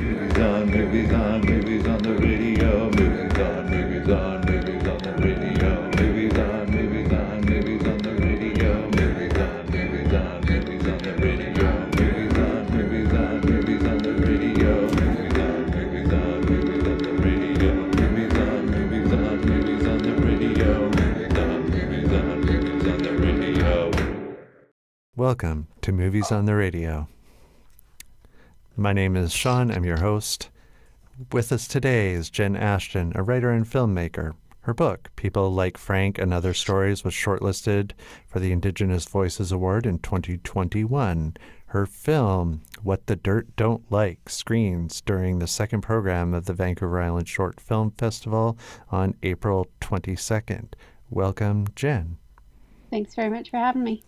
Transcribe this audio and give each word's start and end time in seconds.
Movies 0.00 0.38
on, 0.38 0.70
movies 0.70 1.12
on, 1.12 1.40
movies 1.40 1.86
on 1.88 1.98
the 1.98 2.14
radio. 2.14 2.88
Movies 2.90 3.38
on, 3.38 3.68
movies 3.68 4.08
on, 4.08 4.40
movies 4.46 4.86
on 4.86 4.98
the 4.98 5.12
radio. 5.18 5.90
Movies 5.98 6.38
on, 6.38 6.70
movies 6.70 7.12
on, 7.12 7.40
movies 7.40 7.84
on 7.84 7.98
the 7.98 8.14
radio. 8.14 8.90
Movies 8.94 9.34
on, 9.34 9.66
movies 9.66 10.14
on, 10.14 10.40
movies 10.46 10.86
on 10.86 10.98
the 10.98 11.12
radio. 11.18 11.82
Movies 11.98 12.38
on, 12.38 12.62
movies 12.70 13.12
on, 13.12 13.40
movies 13.42 13.82
on 13.82 13.98
the 13.98 14.12
radio. 14.22 14.86
Movies 14.86 15.34
on, 15.34 15.66
movies 15.74 16.12
on, 16.14 16.46
movies 16.46 16.86
on 16.86 16.98
the 16.98 17.12
radio. 17.26 17.74
Movies 17.98 18.38
on, 18.38 18.70
movies 18.70 19.12
on, 19.12 19.40
movies 19.50 19.82
on 19.84 19.98
the 19.98 20.14
radio. 20.14 20.88
Movies 20.94 21.34
on, 21.34 21.60
movies 21.74 22.12
on, 22.12 22.40
movies 22.46 22.86
on 22.86 22.98
the 23.02 23.12
radio. 23.18 23.92
Welcome 25.16 25.66
to 25.82 25.90
Movies 25.90 26.30
on 26.30 26.44
the 26.44 26.54
Radio. 26.54 27.08
My 28.80 28.92
name 28.92 29.16
is 29.16 29.32
Sean, 29.32 29.72
I'm 29.72 29.84
your 29.84 29.98
host. 29.98 30.50
With 31.32 31.50
us 31.50 31.66
today 31.66 32.12
is 32.12 32.30
Jenn 32.30 32.54
Ashton, 32.54 33.10
a 33.16 33.24
writer 33.24 33.50
and 33.50 33.66
filmmaker. 33.66 34.34
Her 34.60 34.72
book, 34.72 35.10
People 35.16 35.52
Like 35.52 35.76
Frank 35.76 36.16
and 36.16 36.32
Other 36.32 36.54
Stories, 36.54 37.02
was 37.02 37.12
shortlisted 37.12 37.90
for 38.28 38.38
the 38.38 38.52
Indigenous 38.52 39.04
Voices 39.04 39.50
Award 39.50 39.84
in 39.84 39.98
2021. 39.98 41.36
Her 41.66 41.86
film, 41.86 42.60
What 42.80 43.08
the 43.08 43.16
Dirt 43.16 43.56
Don't 43.56 43.82
Like, 43.90 44.28
screens 44.28 45.00
during 45.00 45.40
the 45.40 45.48
second 45.48 45.80
program 45.80 46.32
of 46.32 46.44
the 46.44 46.54
Vancouver 46.54 47.02
Island 47.02 47.26
Short 47.26 47.58
Film 47.58 47.90
Festival 47.98 48.56
on 48.92 49.16
April 49.24 49.66
22nd. 49.80 50.74
Welcome, 51.10 51.66
Jenn. 51.74 52.16
Thanks 52.90 53.16
very 53.16 53.28
much 53.28 53.50
for 53.50 53.56
having 53.56 53.82
me. 53.82 54.04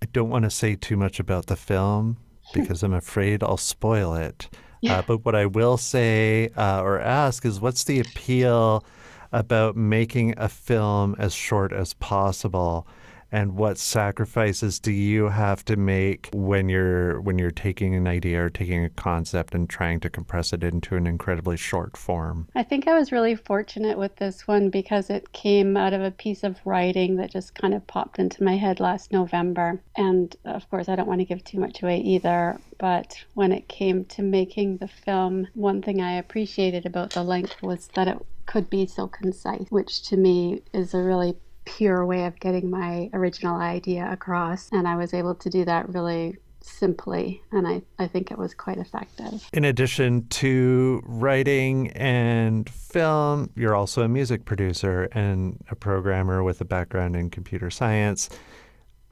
I 0.00 0.06
don't 0.12 0.30
want 0.30 0.44
to 0.44 0.50
say 0.50 0.76
too 0.76 0.96
much 0.96 1.18
about 1.18 1.46
the 1.46 1.56
film 1.56 2.18
because 2.54 2.82
I'm 2.82 2.94
afraid 2.94 3.42
I'll 3.42 3.56
spoil 3.56 4.14
it. 4.14 4.48
Uh, 4.88 5.02
but 5.06 5.24
what 5.24 5.34
I 5.34 5.46
will 5.46 5.76
say 5.76 6.50
uh, 6.56 6.80
or 6.80 7.00
ask 7.00 7.44
is 7.44 7.60
what's 7.60 7.84
the 7.84 7.98
appeal 8.00 8.84
about 9.32 9.76
making 9.76 10.34
a 10.36 10.48
film 10.48 11.16
as 11.18 11.34
short 11.34 11.72
as 11.72 11.94
possible? 11.94 12.86
And 13.32 13.56
what 13.56 13.78
sacrifices 13.78 14.78
do 14.78 14.92
you 14.92 15.28
have 15.28 15.64
to 15.66 15.76
make 15.76 16.30
when 16.32 16.68
you're 16.68 17.20
when 17.20 17.38
you're 17.38 17.50
taking 17.50 17.94
an 17.94 18.06
idea 18.06 18.44
or 18.44 18.50
taking 18.50 18.84
a 18.84 18.90
concept 18.90 19.54
and 19.54 19.68
trying 19.68 20.00
to 20.00 20.10
compress 20.10 20.52
it 20.52 20.62
into 20.62 20.96
an 20.96 21.06
incredibly 21.06 21.56
short 21.56 21.96
form? 21.96 22.48
I 22.54 22.62
think 22.62 22.86
I 22.86 22.98
was 22.98 23.12
really 23.12 23.34
fortunate 23.34 23.98
with 23.98 24.16
this 24.16 24.46
one 24.46 24.70
because 24.70 25.10
it 25.10 25.32
came 25.32 25.76
out 25.76 25.92
of 25.92 26.02
a 26.02 26.10
piece 26.10 26.44
of 26.44 26.58
writing 26.64 27.16
that 27.16 27.30
just 27.30 27.54
kind 27.54 27.74
of 27.74 27.86
popped 27.86 28.18
into 28.18 28.44
my 28.44 28.56
head 28.56 28.80
last 28.80 29.12
November. 29.12 29.80
And 29.96 30.34
of 30.44 30.68
course, 30.70 30.88
I 30.88 30.96
don't 30.96 31.08
want 31.08 31.20
to 31.20 31.26
give 31.26 31.42
too 31.42 31.58
much 31.58 31.82
away 31.82 31.98
either. 31.98 32.58
But 32.78 33.24
when 33.34 33.52
it 33.52 33.68
came 33.68 34.04
to 34.06 34.22
making 34.22 34.76
the 34.76 34.88
film, 34.88 35.48
one 35.54 35.82
thing 35.82 36.00
I 36.00 36.12
appreciated 36.12 36.86
about 36.86 37.10
the 37.10 37.22
length 37.22 37.62
was 37.62 37.88
that 37.94 38.08
it 38.08 38.18
could 38.46 38.70
be 38.70 38.86
so 38.86 39.08
concise, 39.08 39.66
which 39.70 40.02
to 40.08 40.16
me 40.16 40.62
is 40.72 40.94
a 40.94 40.98
really 40.98 41.36
pure 41.66 42.06
way 42.06 42.24
of 42.24 42.40
getting 42.40 42.70
my 42.70 43.10
original 43.12 43.56
idea 43.56 44.08
across. 44.10 44.70
And 44.72 44.88
I 44.88 44.96
was 44.96 45.12
able 45.12 45.34
to 45.34 45.50
do 45.50 45.64
that 45.66 45.88
really 45.90 46.38
simply. 46.62 47.42
And 47.52 47.66
I, 47.66 47.82
I 47.98 48.06
think 48.06 48.30
it 48.30 48.38
was 48.38 48.54
quite 48.54 48.78
effective. 48.78 49.48
In 49.52 49.64
addition 49.64 50.26
to 50.28 51.02
writing 51.04 51.90
and 51.92 52.68
film, 52.68 53.50
you're 53.54 53.74
also 53.74 54.02
a 54.02 54.08
music 54.08 54.44
producer 54.44 55.08
and 55.12 55.62
a 55.70 55.76
programmer 55.76 56.42
with 56.42 56.60
a 56.60 56.64
background 56.64 57.14
in 57.16 57.30
computer 57.30 57.70
science. 57.70 58.28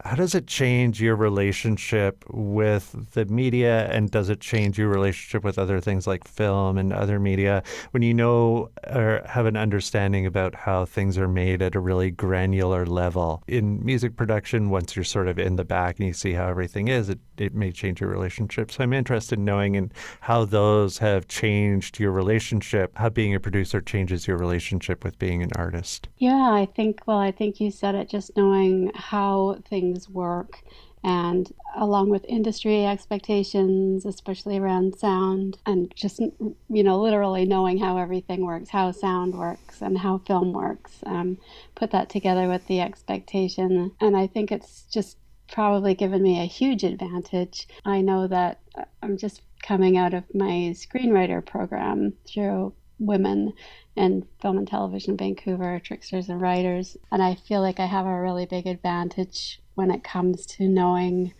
How 0.05 0.17
does 0.17 0.35
it 0.35 0.47
change 0.47 1.01
your 1.01 1.17
relationship 1.17 2.25
with 2.29 3.15
the 3.15 3.25
media 3.25 3.87
and 3.91 4.11
does 4.11 4.29
it 4.29 4.39
change 4.39 4.77
your 4.77 4.89
relationship 4.89 5.43
with 5.43 5.59
other 5.59 5.81
things 5.81 6.07
like 6.07 6.29
film 6.29 6.77
and 6.77 6.93
other 6.93 7.19
media 7.19 7.63
when 7.93 8.03
you 8.03 8.13
know 8.13 8.69
or 8.93 9.23
have 9.25 9.47
an 9.47 9.57
understanding 9.57 10.27
about 10.27 10.55
how 10.55 10.85
things 10.85 11.17
are 11.17 11.27
made 11.27 11.63
at 11.63 11.75
a 11.75 11.81
really 11.81 12.11
granular 12.11 12.85
level? 12.85 13.43
In 13.47 13.83
music 13.83 14.15
production, 14.15 14.69
once 14.69 14.95
you're 14.95 15.07
sort 15.07 15.27
of 15.27 15.39
in 15.39 15.57
the 15.57 15.65
back 15.65 15.99
and 15.99 16.07
you 16.07 16.13
see 16.13 16.35
how 16.35 16.49
everything 16.49 16.89
is, 16.89 17.09
it, 17.09 17.19
it 17.39 17.55
may 17.55 17.73
change 17.73 18.03
your 18.03 18.11
relationship. 18.11 18.71
So 18.71 18.85
I'm 18.85 18.93
interested 18.93 19.39
in 19.39 19.47
knowing 19.47 19.75
in 19.75 19.91
how 20.21 20.45
those 20.45 20.99
have 20.99 21.29
changed 21.29 21.99
your 21.99 22.13
relationship, 22.13 22.93
how 22.99 23.09
being 23.09 23.35
a 23.35 23.41
producer 23.41 23.81
changes 23.81 24.27
your 24.27 24.37
relationship 24.37 25.03
with 25.03 25.19
being 25.19 25.43
an 25.43 25.51
artist. 25.57 26.09
Yeah, 26.19 26.51
I 26.53 26.69
think, 26.77 27.01
well, 27.07 27.19
I 27.19 27.31
think 27.31 27.59
you 27.59 27.71
said 27.71 27.95
it 27.95 28.11
just 28.11 28.37
knowing 28.37 28.93
how 28.95 29.63
things 29.67 29.94
work 30.09 30.63
and 31.05 31.53
along 31.77 32.09
with 32.09 32.25
industry 32.25 32.87
expectations, 32.87 34.07
especially 34.07 34.57
around 34.57 34.97
sound, 34.97 35.59
and 35.67 35.93
just, 35.95 36.19
you 36.19 36.83
know, 36.83 36.99
literally 36.99 37.45
knowing 37.45 37.77
how 37.77 37.99
everything 37.99 38.47
works, 38.47 38.71
how 38.71 38.91
sound 38.91 39.35
works 39.35 39.83
and 39.83 39.99
how 39.99 40.17
film 40.19 40.55
works, 40.55 41.01
um, 41.05 41.37
put 41.75 41.91
that 41.91 42.09
together 42.09 42.49
with 42.49 42.67
the 42.69 42.81
expectation. 42.81 43.93
And 44.01 44.17
I 44.17 44.27
think 44.27 44.51
it's 44.51 44.85
just 44.91 45.19
probably 45.53 45.95
given 45.95 46.23
me 46.23 46.41
a 46.41 46.47
huge 46.47 46.85
advantage. 46.85 47.69
I 47.85 48.01
know 48.01 48.27
that 48.29 48.61
I'm 49.03 49.19
just 49.19 49.43
coming 49.63 49.99
out 49.99 50.15
of 50.15 50.25
my 50.35 50.73
screenwriter 50.75 51.45
program 51.45 52.15
through 52.27 52.73
women 52.99 53.53
in 53.95 54.27
film 54.41 54.57
and 54.57 54.67
television 54.67 55.19
Vancouver, 55.19 55.79
tricksters 55.81 56.31
and 56.31 56.41
writers. 56.41 56.97
And 57.13 57.23
I 57.23 57.35
feel 57.35 57.61
like 57.61 57.79
I 57.79 57.87
have 57.87 58.07
a 58.07 58.21
really 58.21 58.47
big 58.47 58.67
advantage 58.67 59.61
when 59.75 59.91
it 59.91 60.05
comes 60.05 60.47
to 60.47 60.69
knowing 60.69 61.35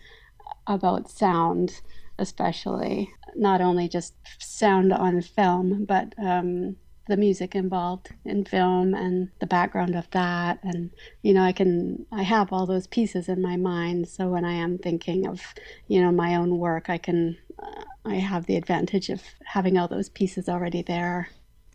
about 0.67 1.09
sound, 1.09 1.81
especially 2.17 3.09
not 3.35 3.61
only 3.61 3.87
just 3.87 4.13
sound 4.39 4.93
on 4.93 5.21
film, 5.21 5.85
but 5.85 6.13
um, 6.17 6.75
the 7.07 7.17
music 7.17 7.53
involved 7.55 8.09
in 8.23 8.45
film 8.45 8.93
and 8.93 9.29
the 9.39 9.45
background 9.45 9.95
of 9.95 10.09
that. 10.11 10.59
And, 10.63 10.89
you 11.21 11.33
know, 11.33 11.43
I 11.43 11.51
can, 11.51 12.05
I 12.11 12.23
have 12.23 12.51
all 12.51 12.65
those 12.65 12.87
pieces 12.87 13.29
in 13.29 13.41
my 13.41 13.57
mind. 13.57 14.07
So 14.07 14.29
when 14.29 14.45
I 14.45 14.53
am 14.53 14.77
thinking 14.77 15.27
of, 15.27 15.41
you 15.87 16.01
know, 16.01 16.11
my 16.11 16.35
own 16.35 16.57
work, 16.57 16.89
I 16.89 16.97
can, 16.97 17.37
uh, 17.61 17.83
I 18.05 18.15
have 18.15 18.45
the 18.45 18.55
advantage 18.55 19.09
of 19.09 19.21
having 19.45 19.77
all 19.77 19.87
those 19.87 20.09
pieces 20.09 20.49
already 20.49 20.81
there. 20.81 21.29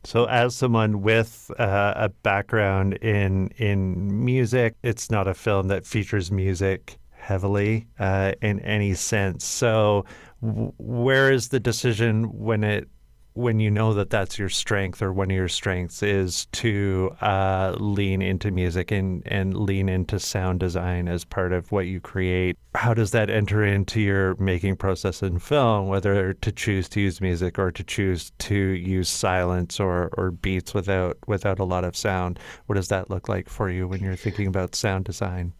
So, 0.04 0.24
as 0.24 0.54
someone 0.56 1.02
with 1.02 1.50
uh, 1.58 1.92
a 1.96 2.08
background 2.08 2.94
in 2.94 3.48
in 3.58 4.24
music, 4.24 4.76
it's 4.82 5.10
not 5.10 5.28
a 5.28 5.34
film 5.34 5.68
that 5.68 5.84
features 5.86 6.32
music 6.32 6.98
heavily 7.10 7.86
uh, 7.98 8.32
in 8.40 8.60
any 8.60 8.94
sense. 8.94 9.44
So, 9.44 10.06
w- 10.42 10.72
where 10.78 11.30
is 11.30 11.48
the 11.48 11.60
decision 11.60 12.24
when 12.32 12.64
it 12.64 12.88
when 13.34 13.60
you 13.60 13.70
know 13.70 13.94
that 13.94 14.10
that's 14.10 14.38
your 14.38 14.48
strength 14.48 15.00
or 15.02 15.12
one 15.12 15.30
of 15.30 15.36
your 15.36 15.48
strengths 15.48 16.02
is 16.02 16.46
to 16.46 17.14
uh, 17.20 17.74
lean 17.78 18.22
into 18.22 18.50
music 18.50 18.90
and, 18.90 19.22
and 19.26 19.56
lean 19.56 19.88
into 19.88 20.18
sound 20.18 20.60
design 20.60 21.08
as 21.08 21.24
part 21.24 21.52
of 21.52 21.70
what 21.72 21.86
you 21.86 22.00
create. 22.00 22.58
How 22.74 22.94
does 22.94 23.12
that 23.12 23.30
enter 23.30 23.64
into 23.64 24.00
your 24.00 24.34
making 24.36 24.76
process 24.76 25.22
in 25.22 25.38
film, 25.38 25.88
whether 25.88 26.34
to 26.34 26.52
choose 26.52 26.88
to 26.90 27.00
use 27.00 27.20
music 27.20 27.58
or 27.58 27.70
to 27.72 27.84
choose 27.84 28.32
to 28.38 28.54
use 28.54 29.08
silence 29.08 29.80
or, 29.80 30.10
or 30.16 30.30
beats 30.30 30.74
without 30.74 31.16
without 31.26 31.58
a 31.58 31.64
lot 31.64 31.84
of 31.84 31.96
sound? 31.96 32.38
What 32.66 32.76
does 32.76 32.88
that 32.88 33.10
look 33.10 33.28
like 33.28 33.48
for 33.48 33.70
you 33.70 33.88
when 33.88 34.00
you're 34.00 34.16
thinking 34.16 34.46
about 34.46 34.74
sound 34.74 35.04
design? 35.04 35.52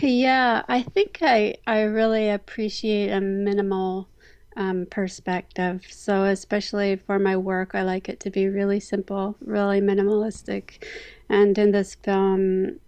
Yeah, 0.00 0.62
I 0.68 0.82
think 0.82 1.18
I, 1.22 1.56
I 1.66 1.82
really 1.82 2.28
appreciate 2.28 3.10
a 3.10 3.20
minimal 3.20 4.08
um, 4.56 4.86
perspective. 4.90 5.86
So, 5.90 6.24
especially 6.24 6.96
for 6.96 7.18
my 7.18 7.36
work, 7.36 7.74
I 7.74 7.82
like 7.82 8.08
it 8.08 8.20
to 8.20 8.30
be 8.30 8.48
really 8.48 8.80
simple, 8.80 9.36
really 9.40 9.80
minimalistic. 9.80 10.82
And 11.28 11.56
in 11.58 11.72
this 11.72 11.94
film, 11.94 12.80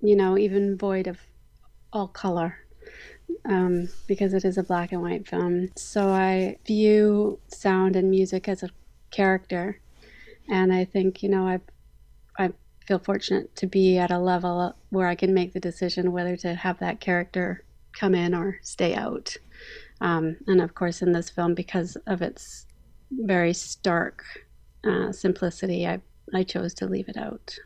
you 0.00 0.16
know, 0.16 0.36
even 0.36 0.76
void 0.76 1.06
of 1.06 1.18
all 1.92 2.08
color, 2.08 2.58
um, 3.46 3.88
because 4.06 4.34
it 4.34 4.44
is 4.44 4.58
a 4.58 4.62
black 4.62 4.92
and 4.92 5.00
white 5.02 5.26
film. 5.26 5.70
So, 5.76 6.08
I 6.08 6.58
view 6.66 7.40
sound 7.48 7.96
and 7.96 8.10
music 8.10 8.48
as 8.48 8.62
a 8.62 8.70
character. 9.10 9.80
And 10.48 10.74
I 10.74 10.84
think, 10.84 11.22
you 11.22 11.30
know, 11.30 11.48
I, 11.48 11.60
I 12.38 12.52
feel 12.86 12.98
fortunate 12.98 13.56
to 13.56 13.66
be 13.66 13.96
at 13.96 14.10
a 14.10 14.18
level 14.18 14.76
where 14.90 15.08
I 15.08 15.14
can 15.14 15.32
make 15.32 15.54
the 15.54 15.60
decision 15.60 16.12
whether 16.12 16.36
to 16.38 16.54
have 16.54 16.78
that 16.80 17.00
character 17.00 17.64
come 17.98 18.14
in 18.14 18.34
or 18.34 18.58
stay 18.60 18.94
out. 18.94 19.36
Um, 20.00 20.36
and 20.46 20.60
of 20.60 20.74
course, 20.74 21.02
in 21.02 21.12
this 21.12 21.30
film, 21.30 21.54
because 21.54 21.96
of 22.06 22.22
its 22.22 22.66
very 23.10 23.52
stark 23.52 24.24
uh, 24.84 25.12
simplicity, 25.12 25.86
I, 25.86 26.00
I 26.32 26.42
chose 26.42 26.74
to 26.74 26.86
leave 26.86 27.08
it 27.08 27.16
out. 27.16 27.56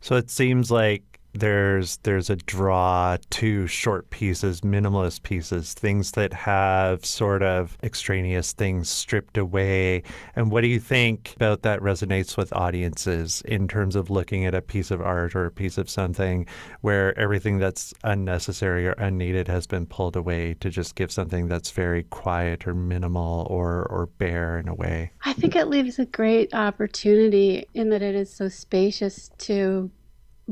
So 0.00 0.16
it 0.16 0.30
seems 0.30 0.70
like 0.70 1.11
there's 1.34 1.96
there's 1.98 2.30
a 2.30 2.36
draw 2.36 3.16
to 3.30 3.66
short 3.66 4.10
pieces, 4.10 4.60
minimalist 4.60 5.22
pieces, 5.22 5.74
things 5.74 6.12
that 6.12 6.32
have 6.32 7.04
sort 7.04 7.42
of 7.42 7.78
extraneous 7.82 8.52
things 8.52 8.88
stripped 8.88 9.38
away. 9.38 10.02
And 10.36 10.50
what 10.50 10.60
do 10.60 10.68
you 10.68 10.80
think 10.80 11.32
about 11.36 11.62
that 11.62 11.80
resonates 11.80 12.36
with 12.36 12.52
audiences 12.52 13.42
in 13.46 13.66
terms 13.66 13.96
of 13.96 14.10
looking 14.10 14.44
at 14.44 14.54
a 14.54 14.62
piece 14.62 14.90
of 14.90 15.00
art 15.00 15.34
or 15.34 15.46
a 15.46 15.50
piece 15.50 15.78
of 15.78 15.88
something 15.88 16.46
where 16.82 17.18
everything 17.18 17.58
that's 17.58 17.94
unnecessary 18.04 18.86
or 18.86 18.92
unneeded 18.92 19.48
has 19.48 19.66
been 19.66 19.86
pulled 19.86 20.16
away 20.16 20.54
to 20.60 20.68
just 20.68 20.94
give 20.94 21.10
something 21.10 21.48
that's 21.48 21.70
very 21.70 22.02
quiet 22.04 22.66
or 22.66 22.74
minimal 22.74 23.46
or 23.48 23.86
or 23.90 24.06
bare 24.18 24.58
in 24.58 24.68
a 24.68 24.74
way? 24.74 25.12
I 25.24 25.32
think 25.32 25.56
it 25.56 25.68
leaves 25.68 25.98
a 25.98 26.06
great 26.06 26.52
opportunity 26.54 27.66
in 27.72 27.88
that 27.90 28.02
it 28.02 28.14
is 28.14 28.32
so 28.32 28.48
spacious 28.48 29.30
to 29.38 29.90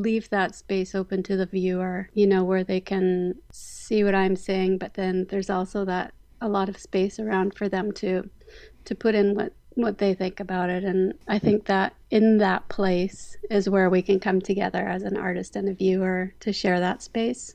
leave 0.01 0.31
that 0.31 0.55
space 0.55 0.95
open 0.95 1.23
to 1.25 1.37
the 1.37 1.47
viewer, 1.47 2.09
you 2.15 2.27
know, 2.27 2.45
where 2.45 2.65
they 2.65 2.81
can 2.81 3.35
see 3.53 4.03
what 4.05 4.15
I'm 4.15 4.37
saying, 4.37 4.79
but 4.79 4.95
then 4.95 5.27
there's 5.31 5.51
also 5.51 5.85
that 5.85 6.13
a 6.41 6.49
lot 6.49 6.69
of 6.69 6.79
space 6.79 7.19
around 7.19 7.55
for 7.55 7.69
them 7.69 7.93
to 7.93 8.29
to 8.87 8.95
put 8.95 9.15
in 9.15 9.35
what 9.35 9.53
what 9.75 9.99
they 9.99 10.15
think 10.15 10.41
about 10.41 10.71
it. 10.71 10.85
And 10.85 11.15
I 11.29 11.39
think 11.39 11.67
that 11.67 11.95
in 12.11 12.39
that 12.39 12.69
place 12.69 13.37
is 13.51 13.69
where 13.69 13.89
we 13.89 14.03
can 14.03 14.19
come 14.19 14.41
together 14.41 14.87
as 14.87 15.03
an 15.03 15.17
artist 15.17 15.57
and 15.57 15.69
a 15.69 15.75
viewer 15.75 16.35
to 16.41 16.53
share 16.53 16.81
that 16.81 17.03
space 17.03 17.55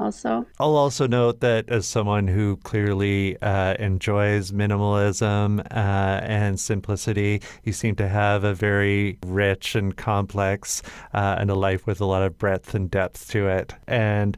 also. 0.00 0.46
I'll 0.58 0.76
also 0.76 1.06
note 1.06 1.40
that 1.40 1.68
as 1.68 1.86
someone 1.86 2.26
who 2.26 2.56
clearly 2.58 3.40
uh, 3.42 3.74
enjoys 3.78 4.52
minimalism 4.52 5.60
uh, 5.60 6.20
and 6.22 6.58
simplicity, 6.58 7.42
you 7.64 7.72
seem 7.72 7.94
to 7.96 8.08
have 8.08 8.44
a 8.44 8.54
very 8.54 9.18
rich 9.26 9.74
and 9.74 9.96
complex 9.96 10.82
uh, 11.14 11.36
and 11.38 11.50
a 11.50 11.54
life 11.54 11.86
with 11.86 12.00
a 12.00 12.06
lot 12.06 12.22
of 12.22 12.38
breadth 12.38 12.74
and 12.74 12.90
depth 12.90 13.30
to 13.30 13.48
it. 13.48 13.74
And 13.86 14.36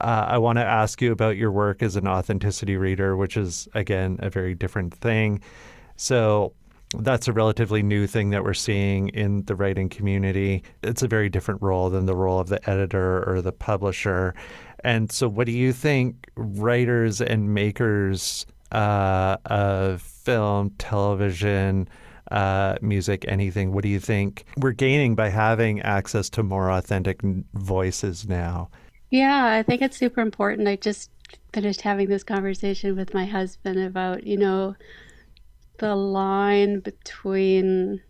uh, 0.00 0.26
I 0.28 0.38
want 0.38 0.58
to 0.58 0.64
ask 0.64 1.00
you 1.00 1.12
about 1.12 1.36
your 1.36 1.50
work 1.50 1.82
as 1.82 1.96
an 1.96 2.06
authenticity 2.06 2.76
reader, 2.76 3.16
which 3.16 3.36
is, 3.36 3.68
again, 3.74 4.18
a 4.20 4.30
very 4.30 4.54
different 4.54 4.94
thing. 4.94 5.40
So, 5.96 6.52
that's 6.94 7.26
a 7.26 7.32
relatively 7.32 7.82
new 7.82 8.06
thing 8.06 8.30
that 8.30 8.44
we're 8.44 8.54
seeing 8.54 9.08
in 9.08 9.42
the 9.44 9.56
writing 9.56 9.88
community. 9.88 10.62
It's 10.82 11.02
a 11.02 11.08
very 11.08 11.28
different 11.28 11.60
role 11.60 11.90
than 11.90 12.06
the 12.06 12.14
role 12.14 12.38
of 12.38 12.48
the 12.48 12.70
editor 12.70 13.28
or 13.28 13.42
the 13.42 13.52
publisher. 13.52 14.34
And 14.84 15.10
so, 15.10 15.28
what 15.28 15.46
do 15.46 15.52
you 15.52 15.72
think 15.72 16.30
writers 16.36 17.20
and 17.20 17.52
makers 17.54 18.46
uh, 18.72 19.36
of 19.46 20.02
film, 20.02 20.70
television, 20.78 21.88
uh, 22.30 22.76
music, 22.80 23.24
anything, 23.28 23.72
what 23.72 23.82
do 23.82 23.88
you 23.88 24.00
think 24.00 24.44
we're 24.56 24.72
gaining 24.72 25.14
by 25.14 25.28
having 25.28 25.80
access 25.82 26.28
to 26.30 26.42
more 26.42 26.70
authentic 26.70 27.20
voices 27.54 28.28
now? 28.28 28.68
Yeah, 29.10 29.46
I 29.46 29.62
think 29.62 29.82
it's 29.82 29.96
super 29.96 30.20
important. 30.20 30.66
I 30.66 30.76
just 30.76 31.10
finished 31.52 31.80
having 31.80 32.08
this 32.08 32.24
conversation 32.24 32.96
with 32.96 33.14
my 33.14 33.24
husband 33.24 33.78
about, 33.78 34.26
you 34.26 34.36
know, 34.36 34.74
the 35.78 35.94
line 35.94 36.80
between, 36.80 38.02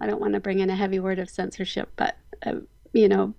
I 0.00 0.06
don't 0.06 0.20
want 0.20 0.34
to 0.34 0.40
bring 0.40 0.60
in 0.60 0.70
a 0.70 0.76
heavy 0.76 0.98
word 0.98 1.18
of 1.18 1.28
censorship, 1.28 1.90
but, 1.96 2.16
uh, 2.46 2.54
you 2.92 3.08
know, 3.08 3.34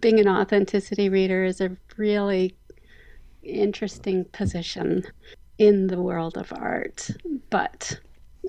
being 0.00 0.20
an 0.20 0.28
authenticity 0.28 1.08
reader 1.08 1.44
is 1.44 1.60
a 1.60 1.76
really 1.96 2.56
interesting 3.42 4.24
position 4.26 5.04
in 5.58 5.86
the 5.86 6.00
world 6.00 6.36
of 6.36 6.52
art. 6.56 7.10
But 7.50 8.00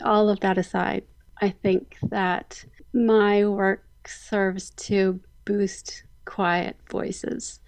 all 0.03 0.29
of 0.29 0.39
that 0.41 0.57
aside, 0.57 1.03
I 1.41 1.49
think 1.49 1.97
that 2.09 2.63
my 2.93 3.45
work 3.45 3.83
serves 4.07 4.71
to 4.71 5.19
boost 5.45 6.03
quiet 6.25 6.75
voices 6.89 7.59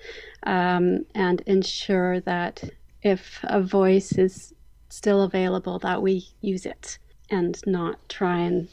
um, 0.44 1.06
and 1.16 1.42
ensure 1.42 2.20
that 2.22 2.64
if 3.02 3.40
a 3.44 3.62
voice 3.62 4.12
is 4.14 4.54
still 4.90 5.22
available, 5.22 5.80
that 5.80 6.02
we 6.02 6.28
use 6.42 6.66
it 6.66 6.98
and 7.30 7.60
not 7.66 7.98
try 8.10 8.40
and 8.40 8.68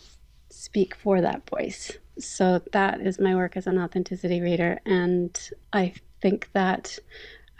speak 0.50 0.94
for 0.96 1.20
that 1.20 1.48
voice. 1.48 1.92
So 2.18 2.62
that 2.72 3.00
is 3.00 3.18
my 3.18 3.34
work 3.34 3.56
as 3.56 3.66
an 3.66 3.78
authenticity 3.78 4.40
reader. 4.40 4.80
And 4.86 5.38
I 5.72 5.92
think 6.20 6.48
that 6.52 6.98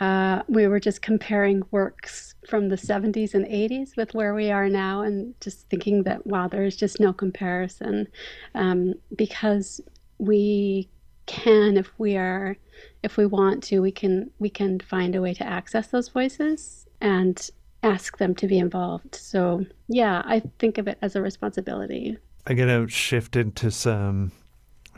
uh, 0.01 0.43
we 0.49 0.67
were 0.67 0.81
just 0.81 1.03
comparing 1.03 1.63
works 1.71 2.35
from 2.47 2.69
the 2.69 2.77
70s 2.77 3.35
and 3.35 3.47
80s 3.47 3.97
with 3.97 4.15
where 4.15 4.35
we 4.35 4.51
are 4.51 4.69
now, 4.69 5.03
and 5.03 5.35
just 5.41 5.69
thinking 5.69 6.03
that, 6.03 6.27
wow, 6.27 6.49
there's 6.49 6.77
just 6.77 7.01
no 7.01 7.13
comparison 7.13 8.07
um, 8.55 8.95
because 9.15 9.81
we 10.19 10.89
can, 11.25 11.77
if 11.77 11.91
we 11.99 12.17
are, 12.17 12.57
if 13.03 13.17
we 13.17 13.27
want 13.27 13.63
to, 13.65 13.81
we 13.81 13.91
can 13.91 14.31
we 14.39 14.51
can 14.51 14.81
find 14.81 15.15
a 15.15 15.23
way 15.23 15.33
to 15.35 15.47
access 15.47 15.89
those 15.89 16.09
voices 16.09 16.87
and 17.01 17.51
ask 17.83 18.19
them 18.19 18.35
to 18.35 18.47
be 18.47 18.59
involved. 18.59 19.15
So 19.15 19.65
yeah, 19.89 20.23
I 20.25 20.43
think 20.59 20.79
of 20.79 20.89
it 20.89 20.99
as 21.03 21.17
a 21.17 21.23
responsibility. 21.23 22.19
I'm 22.47 22.57
gonna 22.57 22.87
shift 22.89 23.35
into 23.35 23.71
some 23.71 24.33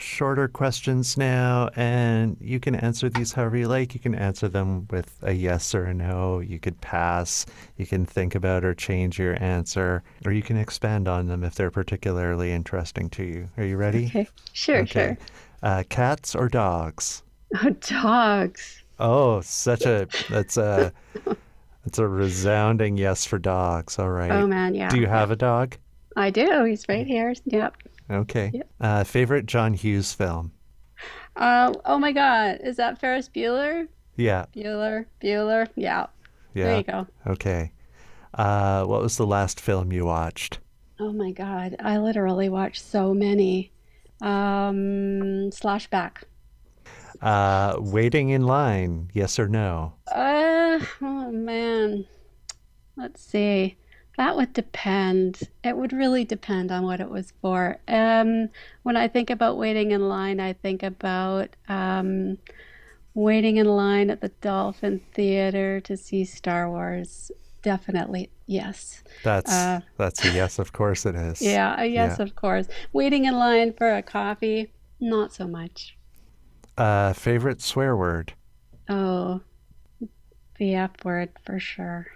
shorter 0.00 0.48
questions 0.48 1.16
now, 1.16 1.70
and 1.76 2.36
you 2.40 2.60
can 2.60 2.74
answer 2.74 3.08
these 3.08 3.32
however 3.32 3.56
you 3.56 3.68
like. 3.68 3.94
You 3.94 4.00
can 4.00 4.14
answer 4.14 4.48
them 4.48 4.86
with 4.90 5.18
a 5.22 5.32
yes 5.32 5.74
or 5.74 5.84
a 5.84 5.94
no. 5.94 6.40
You 6.40 6.58
could 6.58 6.80
pass. 6.80 7.46
You 7.76 7.86
can 7.86 8.06
think 8.06 8.34
about 8.34 8.64
or 8.64 8.74
change 8.74 9.18
your 9.18 9.42
answer, 9.42 10.02
or 10.24 10.32
you 10.32 10.42
can 10.42 10.56
expand 10.56 11.08
on 11.08 11.26
them 11.26 11.44
if 11.44 11.54
they're 11.54 11.70
particularly 11.70 12.52
interesting 12.52 13.10
to 13.10 13.22
you. 13.24 13.48
Are 13.56 13.64
you 13.64 13.76
ready? 13.76 14.06
Okay. 14.06 14.28
Sure, 14.52 14.78
okay. 14.80 14.86
sure. 14.90 15.18
Uh, 15.62 15.82
cats 15.88 16.34
or 16.34 16.48
dogs? 16.48 17.22
Oh, 17.64 17.70
dogs. 17.70 18.82
Oh, 19.00 19.40
such 19.40 19.86
a 19.86 20.06
that's 20.28 20.58
a 20.58 20.92
that's 21.84 21.98
a 21.98 22.06
resounding 22.06 22.98
yes 22.98 23.24
for 23.24 23.38
dogs. 23.38 23.98
All 23.98 24.10
right. 24.10 24.30
Oh 24.30 24.46
man, 24.46 24.74
yeah. 24.74 24.90
Do 24.90 25.00
you 25.00 25.06
have 25.06 25.30
a 25.30 25.36
dog? 25.36 25.76
I 26.14 26.28
do. 26.30 26.64
He's 26.64 26.86
right 26.88 27.06
here. 27.06 27.32
Yep. 27.46 27.76
Okay. 28.10 28.50
Yep. 28.54 28.70
Uh, 28.80 29.04
favorite 29.04 29.46
John 29.46 29.74
Hughes 29.74 30.12
film? 30.12 30.52
Uh, 31.36 31.72
oh 31.84 31.98
my 31.98 32.12
God. 32.12 32.58
Is 32.62 32.76
that 32.76 32.98
Ferris 32.98 33.28
Bueller? 33.28 33.88
Yeah. 34.16 34.46
Bueller. 34.54 35.06
Bueller. 35.22 35.68
Yeah. 35.76 36.06
Yeah. 36.54 36.64
There 36.64 36.76
you 36.78 36.82
go. 36.82 37.06
Okay. 37.26 37.72
Uh, 38.34 38.84
what 38.84 39.02
was 39.02 39.16
the 39.16 39.26
last 39.26 39.60
film 39.60 39.92
you 39.92 40.06
watched? 40.06 40.58
Oh 41.00 41.12
my 41.12 41.30
God. 41.32 41.76
I 41.80 41.98
literally 41.98 42.48
watched 42.48 42.82
so 42.82 43.14
many. 43.14 43.72
Um, 44.20 45.50
Slashback. 45.50 46.24
Uh, 47.20 47.76
waiting 47.78 48.30
in 48.30 48.42
line, 48.42 49.10
yes 49.12 49.38
or 49.38 49.48
no? 49.48 49.94
Uh, 50.10 50.78
oh 51.02 51.30
man. 51.32 52.04
Let's 52.96 53.22
see. 53.22 53.76
That 54.18 54.34
would 54.34 54.52
depend. 54.52 55.42
It 55.62 55.76
would 55.76 55.92
really 55.92 56.24
depend 56.24 56.72
on 56.72 56.82
what 56.82 56.98
it 56.98 57.08
was 57.08 57.32
for. 57.40 57.78
Um, 57.86 58.48
when 58.82 58.96
I 58.96 59.06
think 59.06 59.30
about 59.30 59.56
waiting 59.56 59.92
in 59.92 60.08
line, 60.08 60.40
I 60.40 60.54
think 60.54 60.82
about 60.82 61.50
um, 61.68 62.36
waiting 63.14 63.58
in 63.58 63.66
line 63.66 64.10
at 64.10 64.20
the 64.20 64.30
Dolphin 64.40 65.00
Theater 65.14 65.78
to 65.82 65.96
see 65.96 66.24
Star 66.24 66.68
Wars. 66.68 67.30
Definitely, 67.62 68.30
yes. 68.46 69.04
That's 69.22 69.52
uh, 69.52 69.82
that's 69.96 70.24
a 70.24 70.32
yes. 70.32 70.58
Of 70.58 70.72
course, 70.72 71.06
it 71.06 71.14
is. 71.14 71.40
Yeah, 71.42 71.80
a 71.80 71.86
yes, 71.86 72.16
yeah. 72.18 72.24
of 72.24 72.34
course. 72.34 72.66
Waiting 72.92 73.26
in 73.26 73.34
line 73.34 73.72
for 73.72 73.94
a 73.94 74.02
coffee, 74.02 74.72
not 74.98 75.32
so 75.32 75.46
much. 75.46 75.96
Uh, 76.76 77.12
favorite 77.12 77.62
swear 77.62 77.96
word? 77.96 78.32
Oh, 78.88 79.42
the 80.58 80.74
F 80.74 81.04
word 81.04 81.30
for 81.46 81.60
sure. 81.60 82.08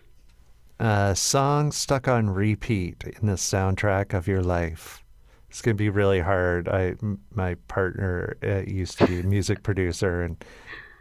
Uh, 0.81 1.15
song 1.15 1.71
stuck 1.71 2.09
on 2.09 2.29
repeat 2.31 3.05
in 3.21 3.27
the 3.27 3.35
soundtrack 3.35 4.15
of 4.15 4.27
your 4.27 4.43
life. 4.43 5.05
It's 5.49 5.63
gonna 5.63 5.75
be 5.75 5.91
really 5.91 6.21
hard. 6.21 6.69
I 6.69 6.95
my 7.35 7.57
partner 7.69 8.37
uh, 8.43 8.63
used 8.67 8.99
to 8.99 9.07
be 9.07 9.21
a 9.21 9.23
music 9.23 9.63
producer, 9.69 10.23
and 10.23 10.43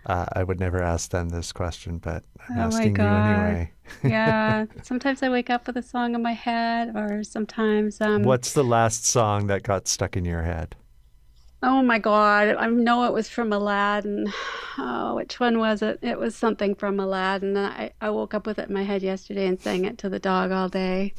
uh, 0.05 0.25
I 0.33 0.43
would 0.43 0.59
never 0.59 0.81
ask 0.81 1.11
them 1.11 1.29
this 1.29 1.51
question, 1.51 1.99
but 1.99 2.23
I'm 2.49 2.59
oh 2.59 2.61
asking 2.63 2.97
you 2.97 3.03
anyway. 3.03 3.71
yeah, 4.03 4.65
sometimes 4.83 5.23
I 5.23 5.29
wake 5.29 5.49
up 5.49 5.67
with 5.67 5.77
a 5.77 5.81
song 5.81 6.15
in 6.15 6.21
my 6.21 6.33
head, 6.33 6.95
or 6.95 7.23
sometimes. 7.23 8.01
Um, 8.01 8.23
What's 8.23 8.53
the 8.53 8.63
last 8.63 9.05
song 9.05 9.47
that 9.47 9.63
got 9.63 9.87
stuck 9.87 10.17
in 10.17 10.25
your 10.25 10.43
head? 10.43 10.75
Oh 11.63 11.83
my 11.83 11.99
God. 11.99 12.55
I 12.57 12.67
know 12.67 13.03
it 13.05 13.13
was 13.13 13.29
from 13.29 13.53
Aladdin. 13.53 14.31
Oh, 14.77 15.15
which 15.15 15.39
one 15.39 15.59
was 15.59 15.81
it? 15.81 15.99
It 16.01 16.17
was 16.17 16.35
something 16.35 16.73
from 16.73 16.99
Aladdin. 16.99 17.55
I, 17.55 17.91
I 18.01 18.09
woke 18.09 18.33
up 18.33 18.47
with 18.47 18.57
it 18.57 18.69
in 18.69 18.73
my 18.73 18.83
head 18.83 19.03
yesterday 19.03 19.45
and 19.45 19.61
sang 19.61 19.85
it 19.85 19.97
to 19.99 20.09
the 20.09 20.19
dog 20.19 20.51
all 20.51 20.69
day. 20.69 21.13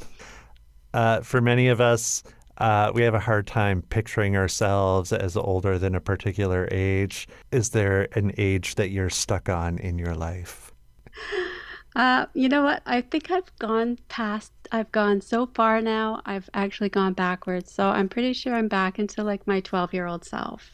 Uh, 0.93 1.21
for 1.21 1.39
many 1.39 1.69
of 1.69 1.79
us, 1.79 2.23
uh, 2.57 2.91
we 2.93 3.03
have 3.03 3.13
a 3.13 3.19
hard 3.19 3.47
time 3.47 3.81
picturing 3.83 4.35
ourselves 4.35 5.13
as 5.13 5.37
older 5.37 5.79
than 5.79 5.95
a 5.95 6.01
particular 6.01 6.67
age. 6.71 7.27
Is 7.51 7.69
there 7.69 8.09
an 8.17 8.33
age 8.37 8.75
that 8.75 8.89
you're 8.89 9.09
stuck 9.09 9.47
on 9.47 9.77
in 9.77 9.97
your 9.97 10.13
life? 10.13 10.71
Uh, 11.95 12.25
you 12.33 12.49
know 12.49 12.63
what? 12.63 12.81
I 12.85 13.01
think 13.01 13.29
I've 13.29 13.55
gone 13.59 13.99
past, 14.09 14.51
I've 14.71 14.91
gone 14.91 15.21
so 15.21 15.45
far 15.45 15.81
now, 15.81 16.21
I've 16.25 16.49
actually 16.53 16.89
gone 16.89 17.13
backwards. 17.13 17.71
So 17.71 17.87
I'm 17.87 18.09
pretty 18.09 18.33
sure 18.33 18.55
I'm 18.55 18.67
back 18.67 18.99
into 18.99 19.23
like 19.23 19.45
my 19.45 19.59
12 19.59 19.93
year 19.93 20.07
old 20.07 20.25
self. 20.25 20.69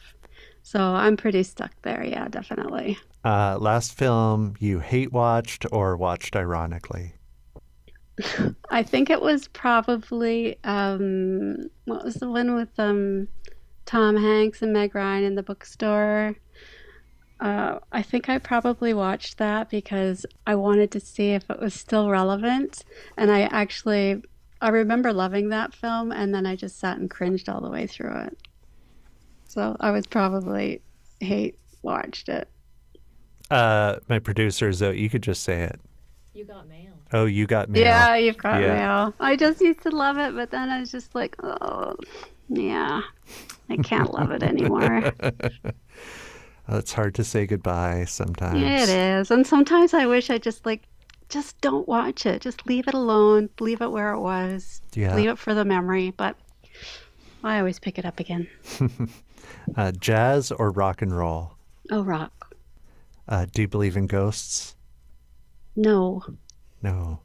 So 0.62 0.80
I'm 0.80 1.16
pretty 1.16 1.42
stuck 1.42 1.72
there. 1.82 2.04
Yeah, 2.04 2.28
definitely. 2.28 2.98
Uh, 3.24 3.58
last 3.58 3.94
film 3.94 4.54
you 4.60 4.78
hate 4.78 5.12
watched 5.12 5.66
or 5.72 5.96
watched 5.96 6.36
ironically? 6.36 7.14
I 8.70 8.82
think 8.82 9.10
it 9.10 9.20
was 9.20 9.48
probably 9.48 10.58
um, 10.64 11.70
what 11.84 12.04
was 12.04 12.14
the 12.14 12.30
one 12.30 12.54
with 12.54 12.78
um, 12.78 13.28
Tom 13.86 14.16
Hanks 14.16 14.62
and 14.62 14.72
Meg 14.72 14.94
Ryan 14.94 15.24
in 15.24 15.34
the 15.34 15.42
bookstore. 15.42 16.36
Uh, 17.40 17.78
I 17.90 18.02
think 18.02 18.28
I 18.28 18.38
probably 18.38 18.92
watched 18.92 19.38
that 19.38 19.70
because 19.70 20.26
I 20.46 20.54
wanted 20.54 20.90
to 20.92 21.00
see 21.00 21.30
if 21.30 21.48
it 21.48 21.58
was 21.58 21.72
still 21.72 22.10
relevant, 22.10 22.84
and 23.16 23.30
I 23.30 23.42
actually 23.42 24.22
I 24.60 24.68
remember 24.68 25.12
loving 25.12 25.48
that 25.48 25.72
film, 25.74 26.12
and 26.12 26.34
then 26.34 26.44
I 26.44 26.54
just 26.54 26.78
sat 26.78 26.98
and 26.98 27.10
cringed 27.10 27.48
all 27.48 27.62
the 27.62 27.70
way 27.70 27.86
through 27.86 28.14
it. 28.24 28.38
So 29.48 29.76
I 29.80 29.90
was 29.90 30.06
probably 30.06 30.82
hate 31.20 31.58
watched 31.82 32.28
it. 32.28 32.48
Uh, 33.50 33.96
my 34.08 34.18
producer, 34.18 34.70
Zoe, 34.72 35.00
you 35.00 35.08
could 35.08 35.22
just 35.22 35.42
say 35.42 35.62
it. 35.62 35.80
You 36.34 36.44
got 36.44 36.68
mail. 36.68 36.92
Oh, 37.12 37.24
you 37.24 37.46
got 37.46 37.68
mail. 37.68 37.82
Yeah, 37.82 38.14
you've 38.16 38.36
got 38.36 38.60
Yeah. 38.60 38.74
mail. 38.74 39.14
I 39.18 39.34
just 39.34 39.60
used 39.60 39.82
to 39.82 39.90
love 39.90 40.18
it, 40.18 40.34
but 40.34 40.50
then 40.50 40.68
I 40.68 40.78
was 40.80 40.92
just 40.92 41.14
like, 41.14 41.34
oh, 41.42 41.96
yeah, 42.48 43.00
I 43.68 43.76
can't 43.78 44.12
love 44.12 44.30
it 44.30 44.42
anymore. 44.42 45.12
It's 46.70 46.92
hard 46.92 47.14
to 47.16 47.24
say 47.24 47.46
goodbye 47.46 48.04
sometimes. 48.06 48.60
Yeah, 48.60 48.82
it 48.84 48.88
is, 49.20 49.30
and 49.30 49.46
sometimes 49.46 49.92
I 49.92 50.06
wish 50.06 50.30
I 50.30 50.38
just 50.38 50.64
like, 50.64 50.82
just 51.28 51.60
don't 51.60 51.86
watch 51.88 52.26
it. 52.26 52.40
Just 52.42 52.66
leave 52.66 52.86
it 52.88 52.94
alone. 52.94 53.48
Leave 53.60 53.80
it 53.80 53.90
where 53.90 54.12
it 54.12 54.20
was. 54.20 54.80
Yeah. 54.94 55.14
Leave 55.16 55.28
it 55.30 55.38
for 55.38 55.54
the 55.54 55.64
memory. 55.64 56.10
But 56.16 56.36
I 57.44 57.58
always 57.58 57.78
pick 57.78 57.98
it 57.98 58.04
up 58.04 58.20
again. 58.20 58.48
Uh, 59.76 59.92
jazz 59.92 60.50
or 60.52 60.70
rock 60.70 61.02
and 61.02 61.16
roll? 61.16 61.52
Oh, 61.90 62.02
rock. 62.02 62.54
Uh, 63.28 63.46
do 63.52 63.62
you 63.62 63.68
believe 63.68 63.96
in 63.96 64.06
ghosts? 64.06 64.74
No, 65.76 66.22
No. 66.82 67.20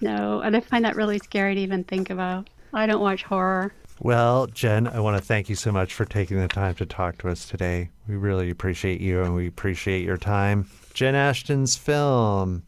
no, 0.00 0.40
and 0.40 0.56
I 0.56 0.60
find 0.60 0.84
that 0.84 0.96
really 0.96 1.18
scary 1.18 1.54
to 1.54 1.60
even 1.60 1.84
think 1.84 2.10
about. 2.10 2.50
I 2.72 2.86
don't 2.86 3.00
watch 3.00 3.22
horror. 3.24 3.72
Well, 4.00 4.46
Jenn, 4.48 4.88
I 4.88 5.00
want 5.00 5.16
to 5.16 5.22
thank 5.22 5.48
you 5.48 5.54
so 5.54 5.70
much 5.70 5.94
for 5.94 6.04
taking 6.04 6.38
the 6.38 6.48
time 6.48 6.74
to 6.74 6.86
talk 6.86 7.18
to 7.18 7.28
us 7.28 7.46
today. 7.46 7.90
We 8.08 8.16
really 8.16 8.50
appreciate 8.50 9.00
you 9.00 9.22
and 9.22 9.34
we 9.34 9.46
appreciate 9.46 10.04
your 10.04 10.16
time. 10.16 10.68
Jenn 10.94 11.14
Ashton's 11.14 11.76
film, 11.76 12.64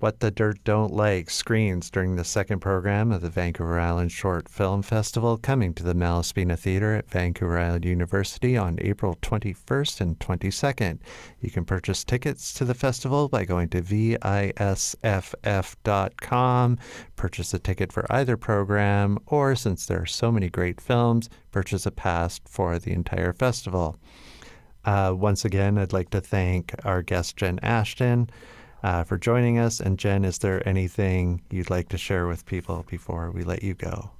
What 0.00 0.20
the 0.20 0.30
Dirt 0.30 0.62
Don't 0.62 0.92
Like, 0.92 1.28
screens 1.28 1.90
during 1.90 2.14
the 2.14 2.22
second 2.22 2.60
program 2.60 3.10
of 3.10 3.20
the 3.20 3.30
Vancouver 3.30 3.80
Island 3.80 4.12
Short 4.12 4.48
Film 4.48 4.80
Festival, 4.80 5.36
coming 5.36 5.74
to 5.74 5.82
the 5.82 5.92
Malaspina 5.92 6.56
Theatre 6.56 6.94
at 6.94 7.10
Vancouver 7.10 7.58
Island 7.58 7.84
University 7.84 8.56
on 8.56 8.78
April 8.80 9.16
21st 9.22 10.00
and 10.00 10.16
22nd. 10.20 11.00
You 11.40 11.50
can 11.50 11.64
purchase 11.64 12.04
tickets 12.04 12.52
to 12.54 12.64
the 12.64 12.74
festival 12.74 13.28
by 13.28 13.44
going 13.44 13.70
to 13.70 13.82
visff.com, 13.82 14.58
purchase 17.16 17.54
a 17.54 17.58
ticket 17.58 17.92
for 17.92 18.06
either 18.12 18.36
program, 18.36 19.18
or 19.26 19.56
since 19.56 19.84
there 19.86 20.02
are 20.02 20.06
so 20.06 20.30
many 20.30 20.48
great 20.48 20.80
films, 20.80 21.28
purchase 21.50 21.86
a 21.86 21.90
pass 21.90 22.40
for 22.44 22.78
the 22.78 22.92
entire 22.92 23.32
festival. 23.32 23.96
Uh, 24.84 25.12
once 25.12 25.44
again, 25.44 25.76
I'd 25.76 25.92
like 25.92 26.10
to 26.10 26.20
thank 26.20 26.72
our 26.84 27.02
guest, 27.02 27.36
Jenn 27.36 27.58
Ashton, 27.64 28.30
uh, 28.82 29.04
for 29.04 29.18
joining 29.18 29.58
us. 29.58 29.80
And 29.80 29.98
Jenn, 29.98 30.24
is 30.24 30.38
there 30.38 30.66
anything 30.68 31.42
you'd 31.50 31.70
like 31.70 31.88
to 31.90 31.98
share 31.98 32.26
with 32.26 32.46
people 32.46 32.84
before 32.88 33.30
we 33.30 33.42
let 33.42 33.62
you 33.62 33.74
go? 33.74 34.10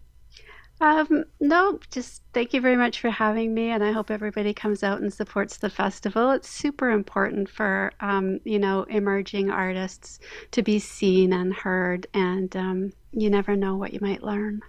Um, 0.81 1.25
no, 1.41 1.81
just 1.91 2.23
thank 2.33 2.55
you 2.55 2.61
very 2.61 2.77
much 2.77 3.01
for 3.01 3.11
having 3.11 3.53
me, 3.53 3.71
and 3.71 3.83
I 3.83 3.91
hope 3.91 4.11
everybody 4.13 4.55
comes 4.55 4.85
out 4.85 5.01
and 5.01 5.13
supports 5.13 5.57
the 5.57 5.71
festival. 5.71 6.31
It's 6.31 6.49
super 6.49 6.91
important 6.91 7.49
for 7.49 7.93
um, 8.01 8.39
you 8.45 8.61
know 8.61 8.85
emerging 8.85 9.51
artists 9.51 10.21
to 10.53 10.63
be 10.63 10.79
seen 10.79 11.33
and 11.33 11.53
heard, 11.53 12.07
and 12.15 12.55
um, 12.57 12.93
you 13.13 13.29
never 13.29 13.57
know 13.57 13.75
what 13.77 13.93
you 13.93 13.99
might 14.01 14.23
learn. 14.23 14.61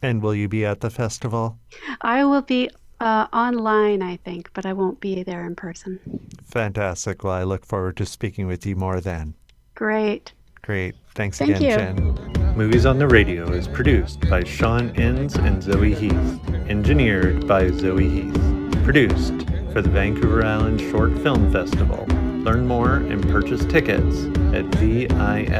And 0.00 0.22
will 0.22 0.34
you 0.34 0.48
be 0.48 0.64
at 0.64 0.80
the 0.80 0.90
festival? 0.90 1.58
I 2.00 2.24
will 2.24 2.42
be 2.42 2.70
uh, 3.00 3.26
online, 3.32 4.02
I 4.02 4.16
think, 4.16 4.50
but 4.54 4.66
I 4.66 4.72
won't 4.72 5.00
be 5.00 5.22
there 5.22 5.46
in 5.46 5.54
person. 5.54 6.00
Fantastic. 6.44 7.22
Well, 7.24 7.34
I 7.34 7.44
look 7.44 7.64
forward 7.64 7.96
to 7.98 8.06
speaking 8.06 8.46
with 8.46 8.66
you 8.66 8.76
more 8.76 9.00
then. 9.00 9.34
Great. 9.74 10.32
Great. 10.62 10.96
Thanks 11.14 11.38
Thank 11.38 11.56
again, 11.56 11.96
you. 11.96 12.12
Jenn. 12.14 12.56
Movies 12.56 12.84
on 12.84 12.98
the 12.98 13.06
Radio 13.06 13.50
is 13.52 13.68
produced 13.68 14.28
by 14.28 14.42
Sean 14.44 14.90
Enns 14.96 15.36
and 15.36 15.62
Zoe 15.62 15.94
Heath. 15.94 16.40
Engineered 16.68 17.46
by 17.46 17.70
Zoe 17.70 18.08
Heath. 18.08 18.84
Produced 18.84 19.46
for 19.72 19.80
the 19.80 19.90
Vancouver 19.90 20.44
Island 20.44 20.80
Short 20.80 21.16
Film 21.18 21.52
Festival. 21.52 22.06
Learn 22.42 22.66
more 22.66 22.96
and 22.96 23.22
purchase 23.28 23.64
tickets 23.66 24.24
at 24.54 24.64
visff.com. 24.72 25.58